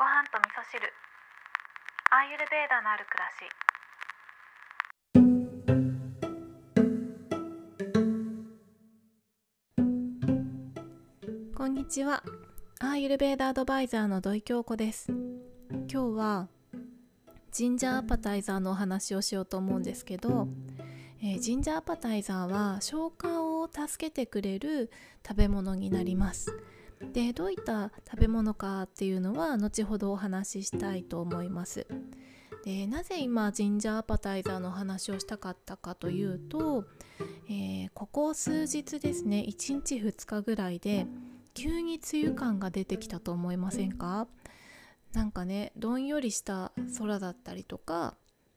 [0.00, 0.80] ご飯と味噌汁。
[2.10, 3.52] アーユルベーダのある暮らし。
[11.54, 12.22] こんにちは。
[12.80, 15.12] アーユルベーダアドバイザーの土井京子です。
[15.12, 16.48] 今日は
[17.52, 20.48] ジンジャーアパタイザーのお話をしようと思うんですけど、
[21.22, 24.90] えージンジャーアパタイザーは消化を助けてくれる
[25.28, 26.58] 食べ物になります。
[27.12, 31.86] でどういった食べ物かっていうのは後ほどお話ししたいと思います。
[32.64, 36.84] でなぜ今ジンジャーアパタイザーの話をしたかったかというと、
[37.48, 41.06] えーここ数日ですね1日2日ぐらいで
[41.54, 44.28] 急に梅雨感が出てきたと思いませんか？
[45.12, 48.14] なんかねどんよりした空だったりとか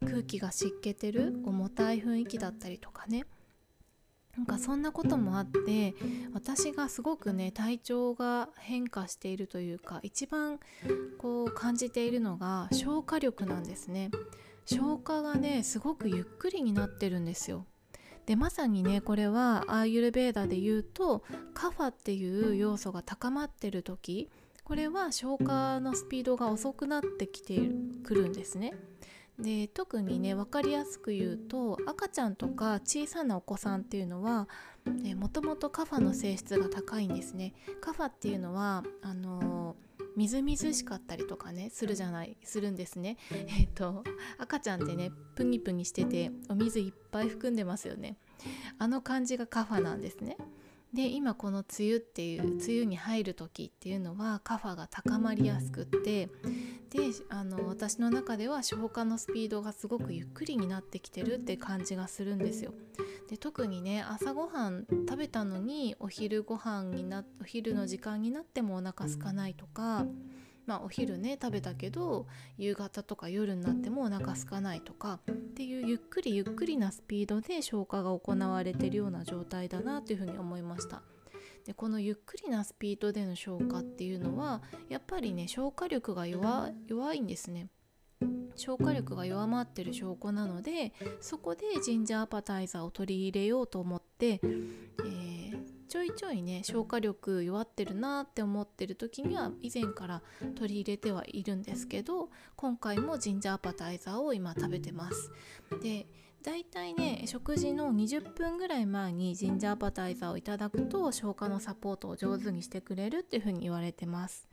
[0.00, 3.24] 空気が湿気てる重たい雰囲気だったりとかね。
[4.36, 5.94] なんかそんなこともあって
[6.32, 10.58] 私がすごくね体調が変化しているというか一番
[11.18, 14.10] こう感じているのが消化力なんですね。
[14.66, 17.66] 消化がねすごくゆっくりになってるんですよ。
[18.26, 24.30] でまさにねこれはアーユルベーダで言うとカファっていう要素が高まってる時
[24.64, 27.60] これは消化のスピードが遅くなってきて
[28.02, 28.72] くるんですね。
[29.38, 34.48] で特にね分かりやすく言うと赤ちゃんとか小さなお子さんっていうのは
[35.16, 37.54] もともとカファの性質が高いんですね。
[37.80, 39.76] カファっていうのはあの
[40.16, 43.16] みずみずしかったりとかねするじゃないするんですね。
[43.58, 44.04] えっ、と
[44.38, 48.16] 赤ちゃんってねプニプニしててお水いっぱい含んでますよね。
[48.78, 50.36] あの感じがカファなんですね。
[50.94, 56.28] で今この梅雨っていう梅雨に入る時っていうのはカファが高まりやすくって
[56.88, 62.72] であの私の中では消化のスピードがすごくゆっくりになってきてるって感じがするんですよ。
[63.28, 70.06] で特にね朝ごはん食べたのにお昼ご飯になお昼の時間になってもお腹空かないとか。
[70.66, 72.26] まあ、お昼ね食べたけど
[72.56, 81.02] 夕方とか夜になってもお腹空かないとかっていうゆっくりゆっくりなスピードで消化が行われてるような状態だなというふうに思いました。
[81.66, 87.68] でこのゆっくりなスピードでの消化っていうのはやっぱりね消化力が弱弱いんですね。
[88.56, 95.03] 消化力が弱まってる証拠なのでそこでジンジャーアパタイザーを取り入れようと思って、えー
[95.94, 100.22] ちょいちょいね消化力弱ってるなって思ってる時には以前から
[100.56, 105.30] 取り入れてはいるんですけど今回もジンジャーアパタイザーを今食べてます。
[105.80, 106.08] で
[106.42, 114.48] だいたいね食事の20分ぐらい前にジンジャーアパタイザーをいただくと消化のサポートを上手にしてくれるっていうふうに言われてます。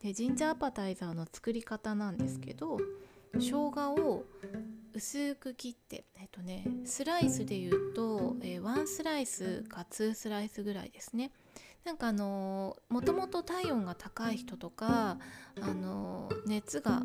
[0.00, 2.78] でジンジャーアパタイザーの作り方なんですけど
[3.32, 3.40] 生
[3.72, 4.24] 姜を
[4.94, 11.32] 薄く切ってえっとねスライスで言うと、えー、1スライスか2スライスぐらいですね。
[11.84, 15.18] なんかあのー、もともと体温が高い人とか
[15.60, 17.02] あのー熱が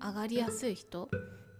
[0.00, 1.08] 上がりやすい人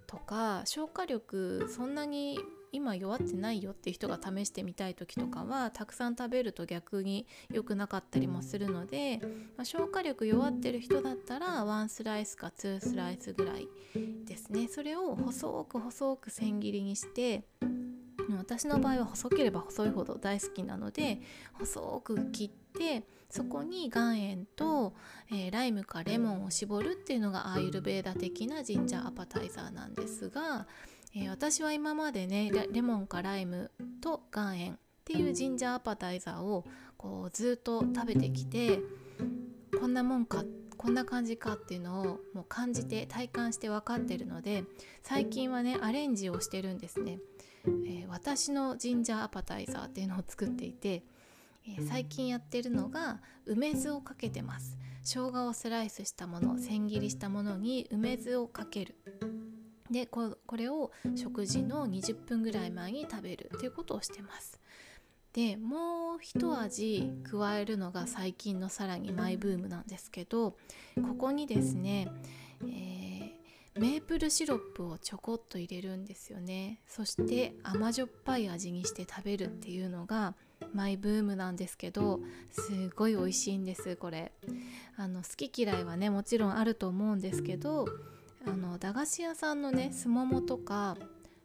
[0.06, 2.38] とか消化力そんなに
[2.72, 9.20] 今弱ってないよって人が試してみたい時とかはたくさん食べると逆に良くなかったりもするので、
[9.56, 13.68] まあ、消化力弱ってる人だったら1スライスか2スライスぐらい
[14.24, 14.68] ですね。
[14.68, 17.44] それを細く細く千切りにして
[18.38, 21.20] 私の場合は細ければ細いほど大好きなので
[21.54, 24.94] 細く切ってそこに岩塩と、
[25.30, 30.66] えーライムかレモンを絞るっていうのがアーユルベーダ的なジンジャーアパタイザーなんですが、
[31.14, 36.64] えー私は今までねレモンかライムと岩塩っていうジンジャーアパタイザーを
[36.96, 38.80] こうずっと食べてきて
[39.78, 40.44] こんなもんか
[40.76, 44.64] こんな感じかっていうのをもう感じて体感して分かってるので
[45.02, 47.18] 最近はねアレンジをしてるんですね。
[47.66, 51.02] えー私のジンジャーアパタイザーっていうのを作っていて、
[51.66, 58.94] えー最近やってるのが梅酢をかけてます生姜をスライスしたもの千切りしたものに梅酢をかける
[59.92, 64.58] でここれを食事の20分ぐらい前に食べるっていうことをしてます。
[65.32, 70.56] でもう一味加えるのが最近のさらにマイブームなんですけど
[70.96, 72.08] ここにですね、
[72.64, 73.42] えー
[73.74, 76.80] メープルシロップをちょこっと入れるんですよね。
[76.86, 80.34] そして甘じょっぱい味にして食べるっていうのが
[80.74, 82.20] マイブームなんですけど
[82.50, 84.32] すごい美味しいんですこれ。
[84.96, 87.86] あの好き嫌いはねもちろんあると思うんですけど
[88.46, 90.96] あの駄菓子屋さんのねすももとか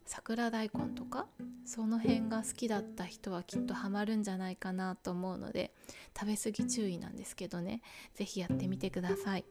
[0.06, 1.28] 桜大根とか
[1.66, 5.74] その辺が好きだった人はきっとハマるんじゃないかなと思うので
[6.18, 7.82] 食べ過ぎ注意なんですけどね
[8.16, 9.46] 是非やってみてください。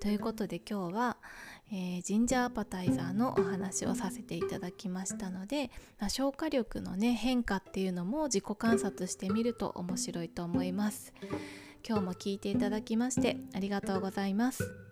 [0.00, 1.16] ということで今日は、
[1.70, 5.70] えージンジャーアパタイザーのお話をさせていただきましたので、
[6.00, 11.12] まあ消化力のね変化っていうのも自己観察してみると面白いと思います。
[11.86, 14.91] 今日も聞いていただきましてありがとうございます